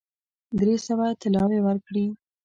[0.59, 2.05] درې سوه طلاوي ورکړې.